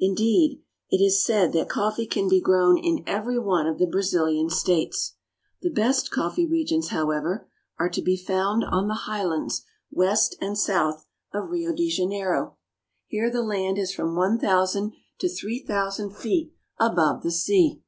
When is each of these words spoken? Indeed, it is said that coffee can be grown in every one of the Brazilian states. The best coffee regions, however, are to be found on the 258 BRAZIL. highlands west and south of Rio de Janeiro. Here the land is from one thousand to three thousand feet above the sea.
Indeed, 0.00 0.60
it 0.90 1.00
is 1.00 1.24
said 1.24 1.52
that 1.52 1.68
coffee 1.68 2.04
can 2.08 2.26
be 2.28 2.40
grown 2.40 2.76
in 2.76 3.04
every 3.06 3.38
one 3.38 3.68
of 3.68 3.78
the 3.78 3.86
Brazilian 3.86 4.50
states. 4.50 5.14
The 5.62 5.70
best 5.70 6.10
coffee 6.10 6.48
regions, 6.48 6.88
however, 6.88 7.48
are 7.78 7.88
to 7.90 8.02
be 8.02 8.16
found 8.16 8.64
on 8.64 8.88
the 8.88 8.94
258 8.94 9.06
BRAZIL. 9.12 9.28
highlands 9.28 9.62
west 9.92 10.36
and 10.40 10.58
south 10.58 11.06
of 11.32 11.50
Rio 11.50 11.72
de 11.72 11.88
Janeiro. 11.90 12.56
Here 13.06 13.30
the 13.30 13.40
land 13.40 13.78
is 13.78 13.94
from 13.94 14.16
one 14.16 14.36
thousand 14.36 14.94
to 15.20 15.28
three 15.28 15.60
thousand 15.60 16.10
feet 16.16 16.52
above 16.80 17.22
the 17.22 17.30
sea. 17.30 17.80